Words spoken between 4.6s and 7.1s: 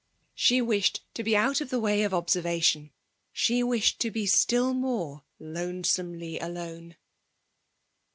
more lonesomely alone.